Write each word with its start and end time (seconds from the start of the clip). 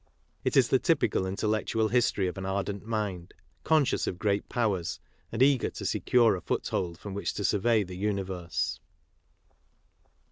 It 0.43 0.57
is 0.57 0.69
the 0.69 0.79
typical 0.79 1.27
intellectual 1.27 1.87
history 1.89 2.25
of 2.25 2.35
an 2.39 2.43
ardent 2.43 2.83
mind, 2.87 3.35
conscious 3.63 4.07
of 4.07 4.17
great 4.17 4.49
powers, 4.49 4.99
and 5.31 5.43
eager 5.43 5.69
to 5.69 5.85
secure 5.85 6.35
a 6.35 6.41
foothold 6.41 6.97
from 6.97 7.13
which 7.13 7.35
to 7.35 7.43
survey 7.43 7.83
the 7.83 7.95
universe. 7.97 8.79